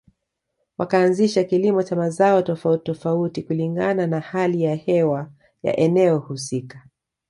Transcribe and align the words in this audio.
Wakaanzisha 0.77 1.43
kilimo 1.43 1.83
cha 1.83 1.95
mazao 1.95 2.41
tofauti 2.41 2.83
tofauti 2.83 3.43
kulingana 3.43 4.07
na 4.07 4.19
hali 4.19 4.63
ya 4.63 4.75
hewa 4.75 5.31
ya 5.63 5.77
eneo 5.77 6.17
husika 6.19 6.87